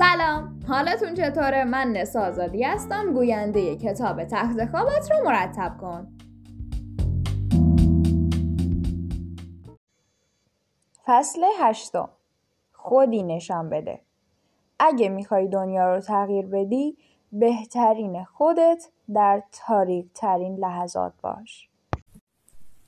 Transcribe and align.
سلام. 0.00 0.60
حالتون 0.68 1.14
چطوره؟ 1.14 1.64
من 1.64 1.92
نسا 1.92 2.20
آزادی 2.20 2.62
هستم. 2.62 3.14
گوینده 3.14 3.76
کتاب 3.76 4.24
تخت 4.24 4.70
خوابت 4.70 5.10
رو 5.10 5.24
مرتب 5.24 5.76
کن. 5.80 6.18
فصل 11.04 11.42
هشتم. 11.60 12.08
خودی 12.72 13.22
نشان 13.22 13.70
بده. 13.70 14.00
اگه 14.78 15.08
می‌خوای 15.08 15.48
دنیا 15.48 15.94
رو 15.94 16.00
تغییر 16.00 16.46
بدی 16.46 16.96
بهترین 17.32 18.24
خودت 18.24 18.88
در 19.14 19.42
تاریک 19.52 20.06
ترین 20.14 20.56
لحظات 20.56 21.12
باش. 21.22 21.68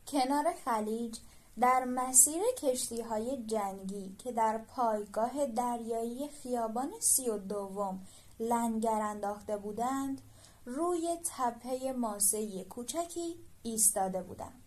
کنار 0.07 0.45
خلیج 0.65 1.19
در 1.61 1.85
مسیر 1.85 2.43
کشتی 2.59 3.01
های 3.01 3.45
جنگی 3.47 4.17
که 4.19 4.33
در 4.33 4.59
پایگاه 4.59 5.47
دریایی 5.47 6.29
خیابان 6.29 6.91
سی 7.01 7.29
و 7.29 7.39
دوم 7.39 8.07
لنگر 8.41 9.01
انداخته 9.03 9.57
بودند 9.57 10.21
روی 10.65 11.17
تپه 11.25 11.93
ماسهی 11.93 12.65
کوچکی 12.65 13.37
ایستاده 13.63 14.23
بودند. 14.23 14.63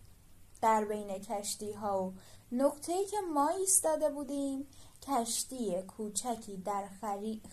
در 0.62 0.85
بین 0.85 1.20
کشتی 1.20 1.71
ها 1.71 2.03
و 2.03 2.13
نقطه‌ای 2.52 3.05
که 3.05 3.17
ما 3.34 3.48
ایستاده 3.48 4.09
بودیم 4.09 4.67
کشتی 5.02 5.81
کوچکی 5.81 6.57
در 6.57 6.88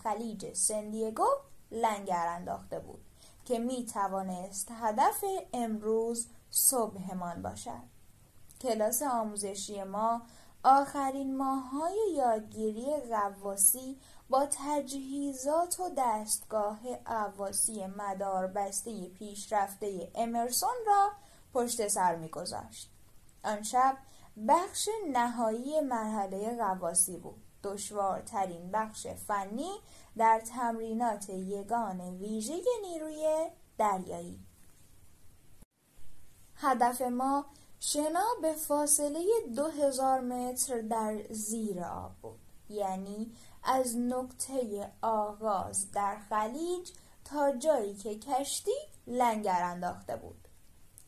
خلیج 0.02 0.52
سندیگو 0.52 1.28
لنگر 1.70 2.26
انداخته 2.26 2.80
بود 2.80 3.04
که 3.45 3.59
می 3.59 3.87
توانست 3.87 4.68
هدف 4.70 5.24
امروز 5.52 6.26
صبحمان 6.51 7.42
باشد. 7.42 7.91
کلاس 8.62 9.02
آموزشی 9.02 9.83
ما 9.83 10.23
آخرین 10.65 11.37
ماهای 11.37 11.98
یادگیری 12.16 12.97
غواسی 13.11 13.99
با 14.30 14.46
تجهیزات 14.51 15.80
و 15.80 15.91
دستگاه 15.99 16.96
غواسی 17.07 17.87
مداربسته 17.87 19.09
پیشرفته 19.09 20.10
امرسون 20.15 20.74
را 20.87 21.10
پشت 21.54 21.88
سر 21.88 22.16
میگذاشت. 22.16 22.91
آن 23.45 23.63
شب 23.63 23.96
بخش 24.49 24.88
نهایی 25.13 25.80
مرحله 25.80 26.57
غواسی 26.57 27.16
بود. 27.16 27.43
دشوارترین 27.65 28.71
بخش 28.71 29.07
فنی 29.07 29.71
در 30.16 30.41
تمرینات 30.41 31.29
یگان 31.29 32.01
ویژه 32.01 32.60
نیروی 32.82 33.47
دریایی. 33.79 34.38
هدف 36.57 37.02
ما 37.02 37.45
شنا 37.85 38.25
به 38.43 38.52
فاصله 38.52 39.27
دو 39.57 39.66
هزار 39.66 40.21
متر 40.21 40.80
در 40.80 41.23
زیر 41.30 41.85
آب 41.85 42.13
بود. 42.23 42.38
یعنی 42.69 43.33
از 43.65 43.97
نقطه 43.97 44.88
آغاز 45.02 45.91
در 45.93 46.16
خلیج 46.29 46.91
تا 47.25 47.53
جایی 47.53 47.95
که 47.95 48.19
کشتی 48.19 48.71
لنگر 49.07 49.63
انداخته 49.63 50.16
بود. 50.16 50.49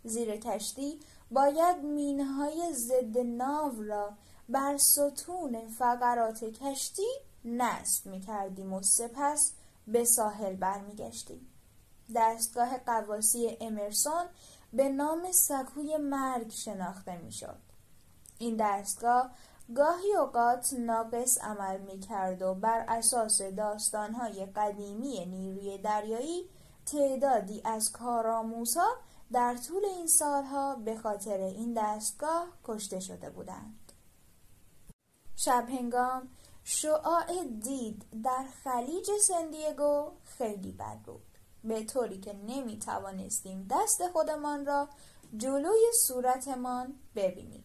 زیر 0.04 0.36
کشتی 0.36 1.00
باید 1.30 1.76
مینهای 1.76 2.72
ضد 2.72 3.18
ناو 3.18 3.82
را 3.82 4.12
بر 4.48 4.76
ستون 4.76 5.68
فقرات 5.68 6.44
کشتی 6.44 7.08
نصب 7.44 8.06
می 8.06 8.20
کردیم 8.20 8.72
و 8.72 8.82
سپس 8.82 9.52
به 9.86 10.04
ساحل 10.04 10.56
برمیگشتیم. 10.56 11.50
دستگاه 12.14 12.78
قواسی 12.78 13.56
امرسون 13.60 14.24
به 14.76 14.88
نام 14.88 15.32
سکوی 15.32 15.96
مرگ 15.96 16.50
شناخته 16.50 17.16
می‌شد. 17.16 17.58
این 18.38 18.56
دستگاه 18.58 19.30
گاهی 19.74 20.16
اوقات 20.16 20.72
ناقص 20.78 21.38
عمل 21.38 21.80
می 21.80 22.00
کرد 22.00 22.42
و 22.42 22.54
بر 22.54 22.84
اساس 22.88 23.42
داستانهای 23.42 24.46
قدیمی 24.46 25.26
نیروی 25.26 25.78
دریایی 25.78 26.48
تعدادی 26.86 27.62
از 27.64 27.92
کارآموزها 27.92 28.88
در 29.32 29.56
طول 29.56 29.84
این 29.84 30.06
سالها 30.06 30.74
به 30.74 30.96
خاطر 30.96 31.38
این 31.38 31.74
دستگاه 31.76 32.48
کشته 32.64 33.00
شده 33.00 33.30
بودند. 33.30 33.92
شب 35.36 35.66
هنگام 35.68 36.28
شعاع 36.64 37.44
دید 37.62 38.22
در 38.24 38.44
خلیج 38.64 39.10
سندیگو 39.28 40.10
خیلی 40.24 40.72
بد 40.72 40.98
بود. 41.06 41.33
به 41.64 41.84
طوری 41.84 42.20
که 42.20 42.32
نمی 42.32 42.78
توانستیم 42.78 43.66
دست 43.70 44.08
خودمان 44.08 44.66
را 44.66 44.88
جلوی 45.36 45.92
صورتمان 46.06 46.94
ببینیم. 47.16 47.64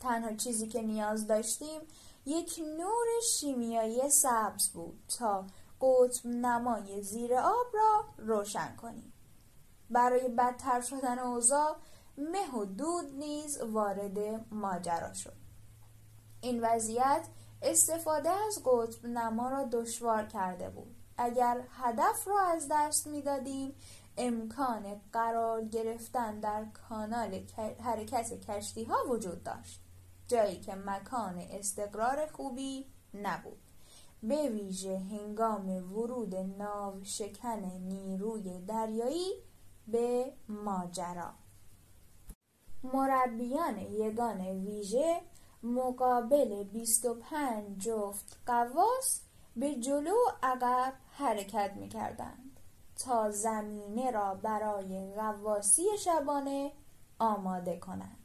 تنها 0.00 0.36
چیزی 0.36 0.68
که 0.68 0.82
نیاز 0.82 1.26
داشتیم 1.26 1.80
یک 2.26 2.60
نور 2.78 3.06
شیمیایی 3.32 4.10
سبز 4.10 4.68
بود 4.68 5.02
تا 5.18 5.46
قطب 5.80 6.26
نمای 6.26 7.02
زیر 7.02 7.34
آب 7.34 7.66
را 7.74 8.04
روشن 8.18 8.76
کنیم. 8.76 9.12
برای 9.90 10.28
بدتر 10.28 10.80
شدن 10.80 11.18
اوضاع 11.18 11.76
مه 12.18 12.54
و 12.54 12.64
دود 12.64 13.12
نیز 13.14 13.60
وارد 13.60 14.18
ماجرا 14.54 15.14
شد. 15.14 15.36
این 16.40 16.64
وضعیت 16.64 17.26
استفاده 17.62 18.30
از 18.30 18.62
قطب 18.64 19.06
نما 19.06 19.48
را 19.48 19.64
دشوار 19.64 20.26
کرده 20.26 20.70
بود. 20.70 20.93
اگر 21.18 21.64
هدف 21.70 22.28
را 22.28 22.40
از 22.40 22.66
دست 22.70 23.06
می‌دادیم 23.06 23.74
امکان 24.16 25.00
قرار 25.12 25.64
گرفتن 25.64 26.40
در 26.40 26.64
کانال 26.64 27.40
حرکت 27.80 28.50
کشتی 28.50 28.84
ها 28.84 28.96
وجود 29.08 29.42
داشت 29.42 29.80
جایی 30.28 30.60
که 30.60 30.74
مکان 30.74 31.38
استقرار 31.38 32.26
خوبی 32.26 32.86
نبود. 33.14 33.58
به 34.22 34.48
ویژه 34.48 34.98
هنگام 34.98 35.92
ورود 35.92 36.34
ناو 36.34 37.04
شکن 37.04 37.64
نیروی 37.64 38.58
دریایی 38.58 39.32
به 39.88 40.32
ماجرا. 40.48 41.30
مربیان 42.84 43.78
یگان 43.78 44.40
ویژه 44.40 45.20
مقابل 45.62 46.64
25 46.64 47.78
جفت 47.78 48.38
قواس 48.46 49.20
به 49.56 49.74
جلو 49.74 50.16
عقب 50.42 50.92
حرکت 51.10 51.72
می 51.76 51.88
کردند 51.88 52.60
تا 53.04 53.30
زمینه 53.30 54.10
را 54.10 54.34
برای 54.34 55.14
غواسی 55.14 55.82
شبانه 55.98 56.72
آماده 57.18 57.78
کنند. 57.78 58.18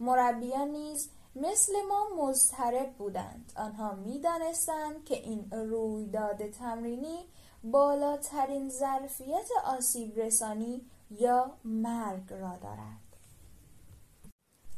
مربیان 0.00 0.68
نیز 0.68 1.10
مثل 1.36 1.72
ما 1.88 2.06
مضطرب 2.16 2.92
بودند. 2.92 3.52
آنها 3.56 3.94
می‌دانستند 3.94 5.04
که 5.04 5.14
این 5.14 5.50
رویداد 5.50 6.50
تمرینی 6.50 7.24
بالاترین 7.64 8.70
ظرفیت 8.70 9.48
آسیب 9.64 10.18
رسانی 10.18 10.86
یا 11.10 11.50
مرگ 11.64 12.32
را 12.32 12.56
دارد. 12.56 13.00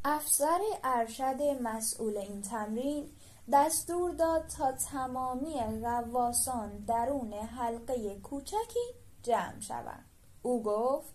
افسر 0.04 0.60
ارشد 0.84 1.42
مسئول 1.42 2.16
این 2.16 2.42
تمرین 2.42 3.10
دستور 3.50 4.10
داد 4.10 4.47
تا 4.47 4.72
تمامی 4.72 5.60
غواصان 5.82 6.78
درون 6.78 7.32
حلقه 7.32 8.20
کوچکی 8.20 8.94
جمع 9.22 9.60
شوند. 9.60 10.04
او 10.42 10.62
گفت 10.62 11.14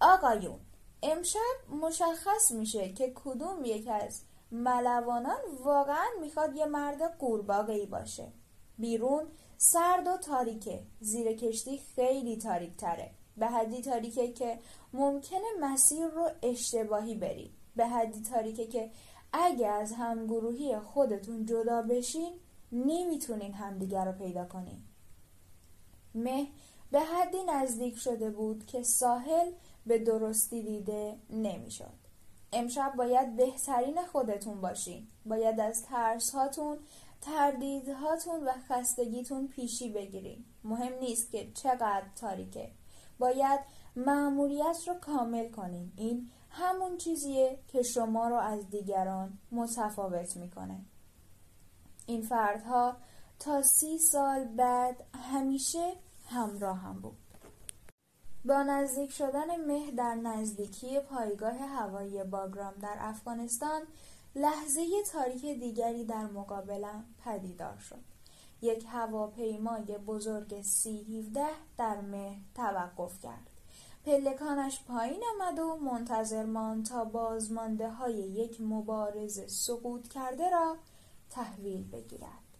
آقایون 0.00 0.60
امشب 1.02 1.74
مشخص 1.82 2.50
میشه 2.50 2.92
که 2.92 3.12
کدوم 3.24 3.64
یک 3.64 3.88
از 3.88 4.22
ملوانان 4.52 5.40
واقعا 5.64 6.06
می‌خواد 6.20 6.56
یه 6.56 6.66
مرد 6.66 7.18
قورباغه 7.18 7.86
باشه. 7.86 8.32
بیرون 8.78 9.26
سرد 9.56 10.06
و 10.06 10.16
تاریکه 10.16 10.82
زیر 11.00 11.32
کشتی 11.32 11.80
خیلی 11.96 12.36
تاریک 12.36 12.76
تره 12.76 13.10
به 13.36 13.46
حدی 13.46 13.82
تاریکه 13.82 14.32
که 14.32 14.58
ممکنه 14.92 15.46
مسیر 15.60 16.06
رو 16.06 16.30
اشتباهی 16.42 17.14
بری. 17.14 17.54
به 17.76 17.86
حدی 17.86 18.22
تاریکه 18.22 18.66
که 18.66 18.90
اگه 19.32 19.68
از 19.68 19.92
همگروهی 19.92 20.78
خودتون 20.78 21.46
جدا 21.46 21.82
بشین 21.82 22.32
نمی‌تونین 22.72 23.54
همدیگر 23.54 24.04
رو 24.04 24.12
پیدا 24.12 24.44
کنین. 24.44 24.82
مه 26.14 26.46
به 26.90 27.00
حدی 27.00 27.44
نزدیک 27.48 27.98
شده 27.98 28.30
بود 28.30 28.66
که 28.66 28.82
ساحل 28.82 29.52
به 29.86 29.98
درستی 29.98 30.62
دیده 30.62 31.16
نمی‌شد. 31.30 32.00
امشب 32.52 32.94
باید 32.96 33.36
بهترین 33.36 34.02
خودتون 34.12 34.60
باشین. 34.60 35.06
باید 35.26 35.60
از 35.60 35.82
ترس 35.82 36.30
هاتون 36.30 36.78
تردیدهاتون 37.20 38.44
و 38.44 38.52
خستگیتون 38.68 39.48
پیشی 39.48 39.88
بگیرین. 39.88 40.44
مهم 40.64 40.92
نیست 41.00 41.30
که 41.30 41.52
چقدر 41.54 42.04
تاریکه. 42.16 42.70
باید 43.18 43.60
معمولیت 43.96 44.78
رو 44.86 44.94
کامل 44.94 45.48
کنین. 45.48 45.92
این 45.96 46.30
همون 46.50 46.96
چیزیه 46.96 47.58
که 47.68 47.82
شما 47.82 48.28
رو 48.28 48.36
از 48.36 48.70
دیگران 48.70 49.38
متفاوت 49.52 50.36
می‌کنه. 50.36 50.84
این 52.06 52.22
فردها 52.22 52.96
تا 53.38 53.62
سی 53.62 53.98
سال 53.98 54.44
بعد 54.44 55.04
همیشه 55.14 55.92
همراه 56.26 56.78
هم 56.78 57.00
بود. 57.00 57.16
با 58.44 58.62
نزدیک 58.62 59.12
شدن 59.12 59.64
مه 59.66 59.90
در 59.90 60.14
نزدیکی 60.14 61.00
پایگاه 61.00 61.54
هوایی 61.54 62.24
باگرام 62.24 62.74
در 62.74 62.96
افغانستان 62.98 63.82
لحظه 64.34 64.86
تاریک 65.12 65.44
دیگری 65.60 66.04
در 66.04 66.26
مقابلم 66.26 67.04
پدیدار 67.24 67.76
شد. 67.76 68.04
یک 68.62 68.84
هواپیمای 68.88 69.98
بزرگ 70.06 70.62
سی 70.62 71.18
17 71.18 71.46
در 71.78 72.00
مه 72.00 72.36
توقف 72.54 73.20
کرد. 73.20 73.59
پلکانش 74.04 74.84
پایین 74.88 75.22
آمد 75.34 75.58
و 75.58 75.76
منتظر 75.76 76.44
ماند 76.44 76.86
تا 76.86 77.04
بازمانده 77.04 77.90
های 77.90 78.14
یک 78.14 78.60
مبارز 78.60 79.40
سقوط 79.52 80.08
کرده 80.08 80.50
را 80.50 80.76
تحویل 81.30 81.90
بگیرد. 81.90 82.50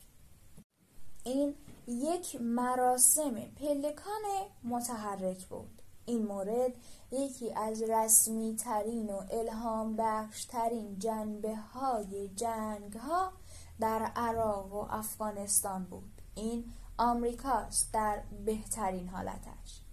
این 1.25 1.55
یک 1.87 2.41
مراسم 2.41 3.35
پلکان 3.35 4.23
متحرک 4.65 5.47
بود. 5.47 5.83
این 6.07 6.27
مورد 6.27 6.73
یکی 7.13 7.53
از 7.53 7.83
رسمی 7.83 8.57
ترین 8.57 9.11
و 9.11 9.23
الهام 9.31 9.97
بخش 9.97 10.45
ترین 10.45 10.99
جنبه 10.99 11.57
های 11.57 12.29
جنگ 12.29 12.93
ها 12.93 13.33
در 13.81 14.03
عراق 14.17 14.73
و 14.73 14.87
افغانستان 14.91 15.85
بود. 15.85 16.23
این 16.35 16.73
آمریکاست 16.99 17.93
در 17.93 18.23
بهترین 18.45 19.09
حالتش. 19.09 19.90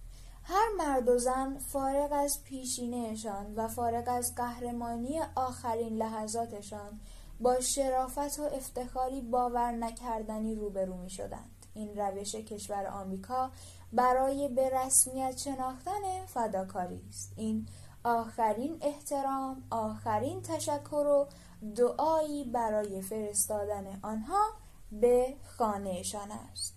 هر 0.50 0.68
مرد 0.78 1.08
و 1.08 1.18
زن 1.18 1.58
فارغ 1.58 2.12
از 2.12 2.44
پیشینهشان 2.44 3.54
و 3.54 3.68
فارغ 3.68 4.04
از 4.06 4.34
قهرمانی 4.34 5.20
آخرین 5.34 5.96
لحظاتشان 5.96 7.00
با 7.40 7.60
شرافت 7.60 8.38
و 8.38 8.42
افتخاری 8.42 9.20
باور 9.20 9.72
نکردنی 9.72 10.54
روبرو 10.54 10.96
می 10.96 11.10
شدند. 11.10 11.66
این 11.74 11.98
روش 11.98 12.34
کشور 12.34 12.86
آمریکا 12.86 13.50
برای 13.92 14.48
به 14.48 14.70
رسمیت 14.70 15.36
شناختن 15.36 16.26
فداکاری 16.26 17.02
است. 17.08 17.32
این 17.36 17.66
آخرین 18.04 18.78
احترام، 18.80 19.62
آخرین 19.70 20.42
تشکر 20.42 21.06
و 21.06 21.28
دعایی 21.76 22.44
برای 22.44 23.02
فرستادن 23.02 23.98
آنها 24.02 24.44
به 24.92 25.34
خانهشان 25.44 26.30
است. 26.30 26.74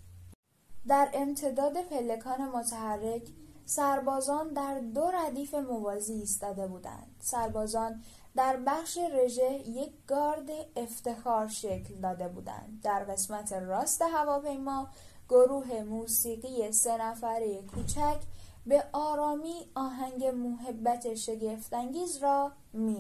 در 0.88 1.10
امتداد 1.14 1.82
پلکان 1.82 2.50
متحرک 2.50 3.24
سربازان 3.66 4.54
در 4.54 4.80
دو 4.80 5.12
ردیف 5.12 5.54
موازی 5.54 6.14
ایستاده 6.14 6.68
بودند. 6.68 7.16
سربازان 7.20 8.04
در 8.36 8.58
بخش 8.68 8.98
رژه 8.98 9.54
یک 9.70 9.94
گارد 10.08 10.50
افتخار 10.76 11.48
شکل 11.48 11.96
داده 12.02 12.28
بودند. 12.28 12.80
در 12.84 13.04
قسمت 13.04 13.54
راست 13.54 14.02
هواپیما 14.02 14.88
گروه 15.30 15.84
موسیقی 15.84 16.72
سه 16.72 16.98
نفره 16.98 17.62
کوچک 17.62 18.20
به 18.66 18.84
آرامی 18.94 19.72
آهنگ 19.76 20.26
محبت 20.26 21.16
شگفتانگیز 21.16 22.18
را 22.18 22.52
می 22.74 23.00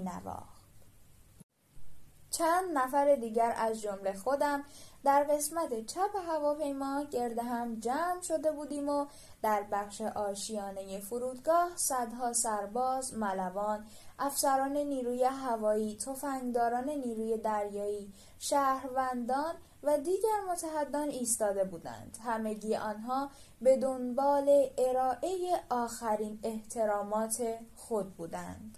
چند 2.31 2.77
نفر 2.77 3.15
دیگر 3.15 3.53
از 3.57 3.81
جمله 3.81 4.13
خودم 4.13 4.63
در 5.03 5.23
قسمت 5.23 5.85
چپ 5.85 6.15
هواپیما 6.27 7.03
گرد 7.03 7.39
هم 7.39 7.79
جمع 7.79 8.21
شده 8.21 8.51
بودیم 8.51 8.89
و 8.89 9.05
در 9.41 9.63
بخش 9.71 10.01
آشیانه 10.01 10.99
فرودگاه 10.99 11.69
صدها 11.75 12.33
سرباز، 12.33 13.13
ملوان، 13.13 13.85
افسران 14.19 14.77
نیروی 14.77 15.23
هوایی، 15.23 15.97
تفنگداران 15.97 16.89
نیروی 16.89 17.37
دریایی، 17.37 18.13
شهروندان 18.39 19.55
و 19.83 19.97
دیگر 19.97 20.41
متحدان 20.51 21.09
ایستاده 21.09 21.63
بودند. 21.63 22.17
همگی 22.23 22.75
آنها 22.75 23.29
به 23.61 23.77
دنبال 23.77 24.69
ارائه 24.77 25.59
آخرین 25.69 26.39
احترامات 26.43 27.59
خود 27.75 28.15
بودند. 28.15 28.77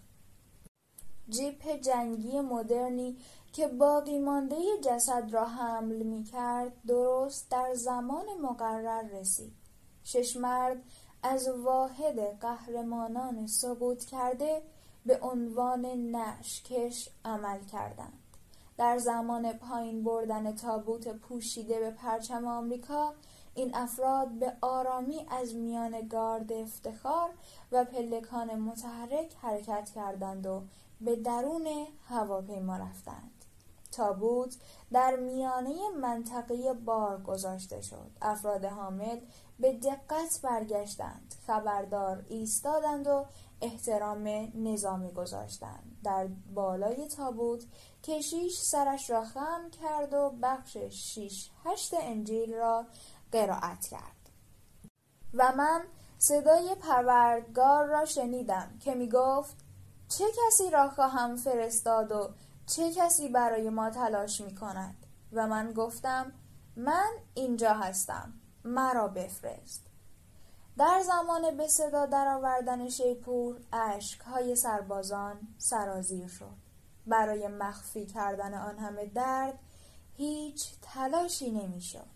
جیپ 1.34 1.82
جنگی 1.82 2.42
مدرنی 2.42 3.18
که 3.54 3.68
باقی 3.68 4.20
مانده 4.20 4.56
جسد 4.82 5.30
را 5.32 5.46
حمل 5.46 6.04
می 6.04 6.24
کرد 6.24 6.72
درست 6.88 7.52
در 7.52 7.74
زمان 7.74 8.26
مقرر 8.42 9.02
رسید. 9.02 9.54
شش 10.04 10.38
مرد 10.38 10.84
از 11.24 11.48
واحد 11.48 12.40
قهرمانان 12.40 13.48
سقوط 13.48 14.06
کرده 14.06 14.62
به 15.06 15.20
عنوان 15.22 15.86
نشکش 16.16 17.10
عمل 17.26 17.60
کردند. 17.72 18.20
در 18.78 18.98
زمان 18.98 19.54
پایین 19.54 20.04
بردن 20.04 20.56
تابوت 20.56 21.08
پوشیده 21.08 21.80
به 21.80 21.92
پرچم 21.92 22.48
آمریکا 22.48 23.14
این 23.56 23.76
افراد 23.76 24.30
به 24.40 24.54
آرامی 24.62 25.26
از 25.30 25.56
میان 25.56 26.08
گارد 26.08 26.54
افتخار 26.54 27.30
و 27.72 27.86
پلکان 27.86 28.56
متحرک 28.56 29.36
حرکت 29.42 29.90
کردند 29.96 30.46
و 30.46 30.62
به 31.02 31.16
درون 31.16 31.68
هواپیما 32.08 32.78
رفتند. 32.78 33.32
تابوت 33.92 34.56
در 34.92 35.16
میانه 35.16 35.90
منطقه 36.02 36.74
بار 36.74 37.22
گذاشته 37.22 37.82
شد. 37.82 38.12
افراد 38.22 38.66
حامل 38.66 39.20
به 39.60 39.74
دقت 39.74 40.40
برگشتند 40.44 41.36
خبردار 41.48 42.26
ایستادند 42.30 43.08
و 43.08 43.26
احترام 43.62 44.52
نظامی 44.56 45.12
گذاشتند. 45.12 45.98
در 46.04 46.28
بالای 46.54 47.08
تابوت 47.08 47.64
کشیش 48.04 48.60
سرش 48.60 49.10
را 49.10 49.24
خم 49.24 49.70
کرد 49.82 50.14
و 50.14 50.34
بخش 50.42 50.78
شیش 50.78 51.50
هشت 51.66 51.94
انجیل 51.94 52.54
را 52.54 52.86
قرائت 53.32 53.88
کرد. 53.88 54.30
و 55.34 55.52
من 55.58 55.84
صدای 56.18 56.76
پروردگار 56.76 57.86
را 57.86 58.06
شنیدم 58.06 58.80
که 58.80 58.96
می 58.96 59.10
گفت 59.10 59.63
چه 60.18 60.26
کسی 60.48 60.70
را 60.70 60.90
خواهم 60.90 61.36
فرستاد 61.36 62.12
و 62.12 62.30
چه 62.66 62.94
کسی 62.94 63.30
برای 63.30 63.70
ما 63.70 63.90
تلاش 63.90 64.42
می 64.42 64.56
کند 64.56 64.96
و 65.32 65.48
من 65.48 65.74
گفتم 65.74 66.32
من 66.76 67.12
اینجا 67.34 67.74
هستم 67.74 68.34
مرا 68.64 69.08
بفرست. 69.08 69.86
در 70.78 71.02
زمان 71.06 71.58
به 71.58 71.68
صدا 71.68 72.06
درآوردن 72.06 72.90
شیپور 72.90 73.62
اشک 73.74 74.20
های 74.20 74.56
سربازان 74.56 75.40
سرازیر 75.58 76.28
شد. 76.28 76.58
برای 77.08 77.48
مخفی 77.48 78.06
کردن 78.06 78.54
آن 78.54 78.80
همه 78.80 79.06
درد 79.06 79.60
هیچ 80.14 80.70
تلاشی 80.82 81.52
نمی‌شد. 81.52 82.14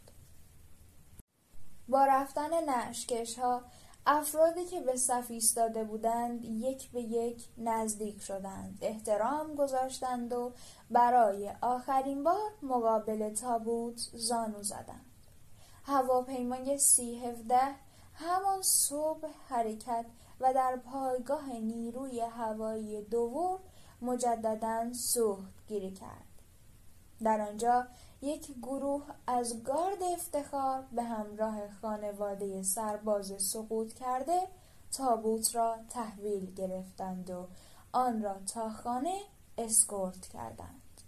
با 1.88 2.06
رفتن 2.06 2.70
نشکش 2.70 3.40
ها 3.40 3.62
افرادی 4.10 4.66
که 4.66 4.82
به 4.82 4.96
صف 4.96 5.32
ایستاده 5.32 5.84
بودند 5.84 6.46
یک 6.46 6.92
به 6.92 7.02
یک 7.02 7.48
نزدیک 7.58 8.22
شدند 8.22 8.78
احترام 8.82 9.56
گذاشتند 9.56 10.34
و 10.34 10.54
برای 10.92 11.52
آخرین 11.62 12.24
بار 12.24 12.52
مقابل 12.62 13.34
تابوت 13.34 14.10
زانو 14.14 14.64
زدند. 14.64 15.06
هواپیمای 15.84 16.78
سی 16.78 17.26
هفده 17.26 17.76
همان 18.14 18.62
صبح 18.62 19.28
حرکت 19.50 20.06
و 20.40 20.54
در 20.54 20.76
پایگاه 20.76 21.50
نیروی 21.50 22.20
هوایی 22.20 23.02
دوور 23.02 23.60
مجددا 24.02 24.94
سوخت 24.94 25.68
گیری 25.68 25.92
کرد. 25.92 26.28
در 27.24 27.42
آنجا 27.42 27.88
یک 28.22 28.52
گروه 28.62 29.04
از 29.28 29.64
گارد 29.64 30.04
افتخار 30.04 30.84
به 30.92 31.04
همراه 31.04 31.72
خانواده 31.82 32.64
سرباز 32.64 33.34
سقوط 33.38 33.94
کرده 33.94 34.42
تابوت 34.92 35.56
را 35.56 35.78
تحویل 35.90 36.54
گرفتند 36.54 37.30
و 37.30 37.48
آن 37.92 38.24
را 38.24 38.36
تا 38.54 38.70
خانه 38.70 39.20
اسکورت 39.58 40.28
کردند. 40.28 41.02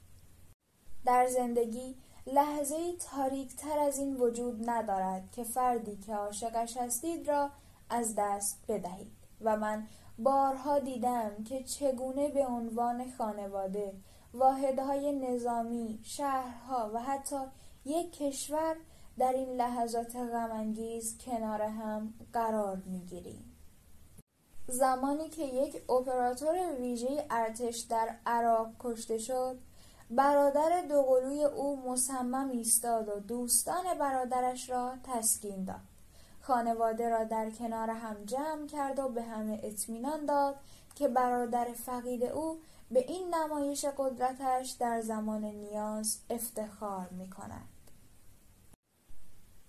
در 1.06 1.28
زندگی 1.28 1.96
لحظه 2.28 2.94
تاریک 3.12 3.56
تر 3.56 3.80
از 3.80 4.00
این 4.00 4.16
وجود 4.16 4.70
ندارد 4.70 5.32
که 5.32 5.44
فردی 5.44 5.98
که 5.98 6.16
عاشقش 6.16 6.78
هستید 6.78 7.28
را 7.28 7.50
از 7.90 8.16
دست 8.18 8.64
بدهید. 8.68 9.12
و 9.42 9.58
من 9.58 9.88
بارها 10.20 10.80
دیدم 10.80 11.44
که 11.44 11.64
چگونه 11.64 12.30
به 12.30 12.48
عنوان 12.48 13.12
خانواده 13.18 13.94
واحدهای 14.34 15.12
نظامی، 15.12 16.00
شهرها 16.04 16.92
و 16.94 17.00
حتی 17.00 17.40
یک 17.86 18.12
کشور 18.12 18.76
در 19.18 19.34
این 19.34 19.50
لحظات 19.50 20.16
غمانگیز 20.16 21.18
کنار 21.18 21.62
هم 21.62 22.14
قرار 22.34 22.82
می‌گیریم. 22.86 23.56
زمانی 24.68 25.30
که 25.30 25.44
یک 25.44 25.90
اپراتور 25.92 26.76
ویژه 26.80 27.26
ارتش 27.30 27.78
در 27.78 28.16
عراق 28.26 28.68
کشته 28.80 29.18
شد 29.18 29.58
برادر 30.10 30.82
دوقلوی 30.90 31.44
او 31.44 31.92
مصمم 31.92 32.50
ایستاد 32.50 33.10
و 33.10 33.20
دوستان 33.20 33.84
برادرش 34.00 34.70
را 34.70 34.94
تسکین 35.04 35.64
داد 35.64 35.80
خانواده 36.42 37.10
را 37.10 37.24
در 37.24 37.50
کنار 37.50 37.90
هم 37.90 38.26
جمع 38.26 38.68
کرد 38.68 39.00
و 39.00 39.10
به 39.10 39.22
همه 39.22 39.60
اطمینان 39.64 40.26
داد 40.26 40.56
که 40.96 41.08
برادر 41.08 41.68
فقید 41.86 42.24
او 42.24 42.60
به 42.92 43.00
این 43.00 43.36
نمایش 43.36 43.86
قدرتش 43.98 44.70
در 44.72 45.02
زمان 45.02 45.46
نیاز 45.46 46.20
افتخار 46.30 47.10
می 47.10 47.30
کند. 47.30 47.70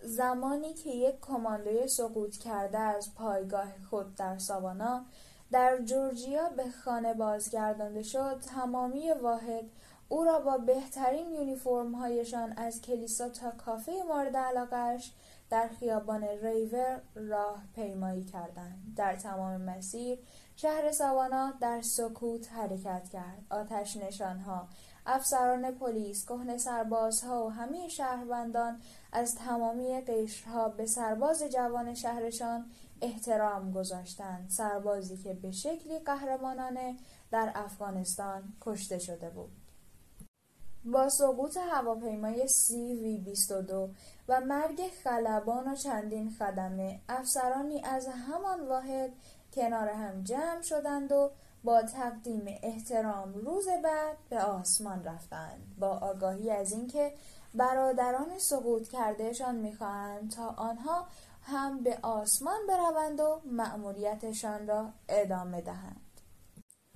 زمانی 0.02 0.74
که 0.74 0.90
یک 0.90 1.20
کماندوی 1.20 1.88
سقوط 1.88 2.36
کرده 2.36 2.78
از 2.78 3.14
پایگاه 3.14 3.72
خود 3.90 4.14
در 4.14 4.38
ساوانا 4.38 5.04
در 5.52 5.78
جورجیا 5.78 6.48
به 6.48 6.70
خانه 6.84 7.14
بازگردانده 7.14 8.02
شد 8.02 8.40
تمامی 8.40 9.10
واحد 9.10 9.64
او 10.08 10.24
را 10.24 10.38
با 10.38 10.58
بهترین 10.58 11.34
یونیفرم 11.34 11.94
هایشان 11.94 12.52
از 12.52 12.82
کلیسا 12.82 13.28
تا 13.28 13.50
کافه 13.50 13.92
مورد 14.08 14.36
علاقش 14.36 15.12
در 15.50 15.68
خیابان 15.68 16.24
ریور 16.24 17.00
راه 17.14 17.62
پیمایی 17.74 18.24
کردند. 18.24 18.94
در 18.96 19.16
تمام 19.16 19.60
مسیر 19.60 20.18
شهر 20.62 20.92
ساوانا 20.92 21.52
در 21.60 21.82
سکوت 21.82 22.52
حرکت 22.52 23.08
کرد. 23.08 23.44
آتش 23.50 23.96
نشانها، 23.96 24.68
افسران 25.06 25.70
پلیس، 25.70 26.24
کهنه 26.26 26.58
سربازها 26.58 27.46
و 27.46 27.50
همه 27.50 27.88
شهروندان 27.88 28.80
از 29.12 29.34
تمامی 29.34 30.00
قشرها 30.00 30.68
به 30.68 30.86
سرباز 30.86 31.42
جوان 31.42 31.94
شهرشان 31.94 32.70
احترام 33.02 33.72
گذاشتند. 33.72 34.50
سربازی 34.50 35.16
که 35.16 35.34
به 35.34 35.50
شکلی 35.50 35.98
قهرمانانه 35.98 36.96
در 37.30 37.52
افغانستان 37.54 38.42
کشته 38.60 38.98
شده 38.98 39.30
بود. 39.30 39.59
با 40.84 41.08
سقوط 41.08 41.56
هواپیمای 41.56 42.48
سی 42.48 42.94
وی 42.94 43.18
22 43.18 43.88
و 44.28 44.40
مرگ 44.40 44.80
خلبان 45.04 45.72
و 45.72 45.76
چندین 45.76 46.30
خدمه 46.30 47.00
افسرانی 47.08 47.84
از 47.84 48.08
همان 48.08 48.68
واحد 48.68 49.12
کنار 49.52 49.88
هم 49.88 50.22
جمع 50.22 50.62
شدند 50.62 51.12
و 51.12 51.30
با 51.64 51.82
تقدیم 51.82 52.58
احترام 52.62 53.34
روز 53.34 53.68
بعد 53.84 54.16
به 54.28 54.42
آسمان 54.42 55.04
رفتند. 55.04 55.76
با 55.78 55.88
آگاهی 55.88 56.50
از 56.50 56.72
اینکه 56.72 57.12
برادران 57.54 58.38
سقوط 58.38 58.88
کردهشان 58.88 59.54
می‌خواهند 59.54 60.30
تا 60.30 60.46
آنها 60.48 61.06
هم 61.42 61.82
به 61.82 61.98
آسمان 62.02 62.66
بروند 62.68 63.20
و 63.20 63.40
مأموریتشان 63.44 64.66
را 64.66 64.92
ادامه 65.08 65.60
دهند. 65.60 66.10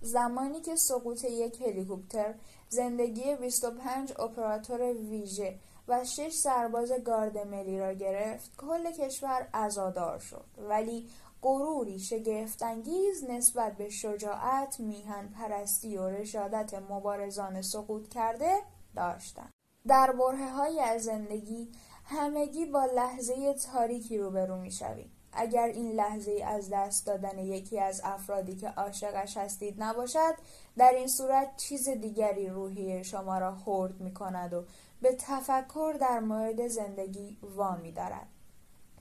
زمانی 0.00 0.60
که 0.60 0.76
سقوط 0.76 1.24
یک 1.24 1.62
هلیکوپتر 1.62 2.34
زندگی 2.74 3.36
25 3.36 4.12
اپراتور 4.18 4.92
ویژه 4.92 5.58
و 5.88 6.04
6 6.04 6.32
سرباز 6.32 6.92
گارد 6.92 7.38
ملی 7.38 7.78
را 7.78 7.92
گرفت 7.92 8.56
کل 8.56 8.90
کشور 8.92 9.48
ازادار 9.52 10.18
شد. 10.18 10.44
ولی 10.58 11.08
غروری 11.42 11.98
شگفتانگیز 11.98 13.24
نسبت 13.28 13.76
به 13.76 13.90
شجاعت 13.90 14.80
میهن 14.80 15.28
پرستی 15.28 15.96
و 15.96 16.08
رشادت 16.08 16.74
مبارزان 16.90 17.62
سقوط 17.62 18.08
کرده 18.08 18.62
داشتند. 18.96 19.50
در 19.86 20.12
بره 20.12 20.50
های 20.50 20.80
از 20.80 21.02
زندگی 21.02 21.72
همگی 22.04 22.66
با 22.66 22.84
لحظه 22.84 23.54
تاریکی 23.54 24.18
روبرو 24.18 24.56
می‌شویم. 24.56 25.10
اگر 25.36 25.66
این 25.66 25.92
لحظه 25.92 26.44
از 26.46 26.70
دست 26.70 27.06
دادن 27.06 27.38
یکی 27.38 27.80
از 27.80 28.00
افرادی 28.04 28.56
که 28.56 28.68
عاشقش 28.68 29.36
هستید 29.36 29.82
نباشد 29.82 30.34
در 30.76 30.92
این 30.96 31.08
صورت 31.08 31.56
چیز 31.56 31.88
دیگری 31.88 32.48
روحی 32.48 33.04
شما 33.04 33.38
را 33.38 33.54
خورد 33.54 34.00
می 34.00 34.14
کند 34.14 34.52
و 34.52 34.64
به 35.02 35.16
تفکر 35.18 35.94
در 36.00 36.20
مورد 36.20 36.68
زندگی 36.68 37.38
وامی 37.42 37.92
دارد. 37.92 38.26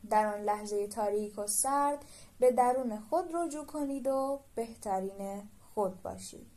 در 0.09 0.25
آن 0.25 0.41
لحظه 0.41 0.87
تاریک 0.87 1.39
و 1.39 1.47
سرد 1.47 2.05
به 2.39 2.51
درون 2.51 2.99
خود 3.09 3.25
رجوع 3.33 3.65
کنید 3.65 4.07
و 4.07 4.39
بهترین 4.55 5.41
خود 5.73 6.01
باشید. 6.01 6.52